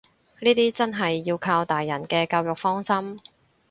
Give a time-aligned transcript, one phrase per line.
[0.39, 3.19] 呢啲真係要靠大人嘅教育方針